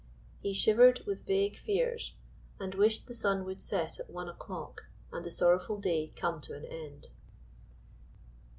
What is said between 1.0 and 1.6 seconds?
with vague